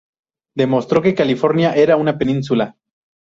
[0.55, 2.75] Demostró que California era una península.